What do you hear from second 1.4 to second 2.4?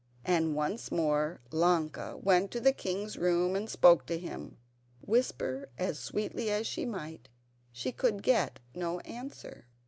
Ilonka